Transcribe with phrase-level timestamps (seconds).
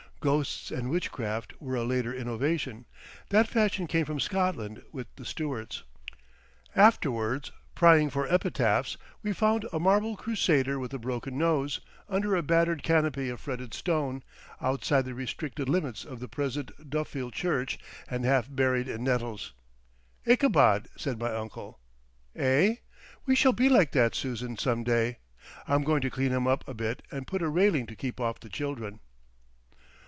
[0.23, 5.81] Ghosts and witchcraft were a later innovation—that fashion came from Scotland with the Stuarts.
[6.75, 12.43] Afterwards, prying for epitaphs, we found a marble crusader with a broken nose, under a
[12.43, 14.21] battered canopy of fretted stone,
[14.61, 19.53] outside the restricted limits of the present Duffield church, and half buried in nettles.
[20.27, 21.79] "Ichabod," said my uncle.
[22.35, 22.75] "Eh?
[23.25, 25.17] We shall be like that, Susan, some day....
[25.67, 28.39] I'm going to clean him up a bit and put a railing to keep off
[28.39, 28.99] the children."